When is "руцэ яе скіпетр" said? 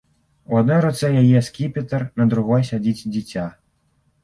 0.85-2.07